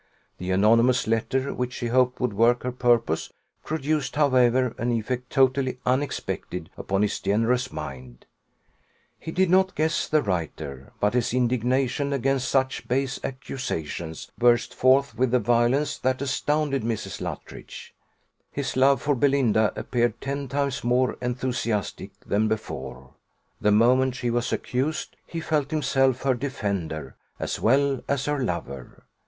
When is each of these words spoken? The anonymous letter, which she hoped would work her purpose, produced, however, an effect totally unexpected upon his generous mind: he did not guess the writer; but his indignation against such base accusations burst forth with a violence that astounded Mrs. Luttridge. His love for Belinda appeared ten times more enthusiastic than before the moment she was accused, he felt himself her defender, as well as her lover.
The 0.39 0.49
anonymous 0.49 1.05
letter, 1.05 1.53
which 1.53 1.73
she 1.73 1.89
hoped 1.89 2.19
would 2.19 2.33
work 2.33 2.63
her 2.63 2.71
purpose, 2.71 3.31
produced, 3.63 4.15
however, 4.15 4.73
an 4.79 4.91
effect 4.91 5.29
totally 5.29 5.77
unexpected 5.85 6.71
upon 6.75 7.03
his 7.03 7.19
generous 7.19 7.71
mind: 7.71 8.25
he 9.19 9.31
did 9.31 9.51
not 9.51 9.75
guess 9.75 10.07
the 10.07 10.23
writer; 10.23 10.91
but 10.99 11.13
his 11.13 11.35
indignation 11.35 12.13
against 12.13 12.49
such 12.49 12.87
base 12.87 13.19
accusations 13.23 14.31
burst 14.39 14.73
forth 14.73 15.15
with 15.15 15.35
a 15.35 15.39
violence 15.39 15.99
that 15.99 16.19
astounded 16.19 16.81
Mrs. 16.81 17.21
Luttridge. 17.21 17.93
His 18.51 18.75
love 18.75 19.03
for 19.03 19.13
Belinda 19.13 19.71
appeared 19.75 20.19
ten 20.19 20.47
times 20.47 20.83
more 20.83 21.15
enthusiastic 21.21 22.13
than 22.25 22.47
before 22.47 23.11
the 23.59 23.69
moment 23.71 24.15
she 24.15 24.31
was 24.31 24.51
accused, 24.51 25.15
he 25.27 25.39
felt 25.39 25.69
himself 25.69 26.23
her 26.23 26.33
defender, 26.33 27.15
as 27.37 27.59
well 27.59 28.01
as 28.09 28.25
her 28.25 28.43
lover. 28.43 29.05